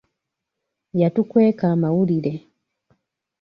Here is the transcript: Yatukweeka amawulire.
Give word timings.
Yatukweeka 1.01 1.65
amawulire. 1.73 2.33